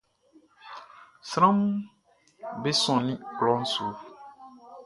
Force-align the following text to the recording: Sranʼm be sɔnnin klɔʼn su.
Sranʼm 1.29 1.69
be 2.61 2.69
sɔnnin 2.83 3.19
klɔʼn 3.37 3.61
su. 3.73 3.85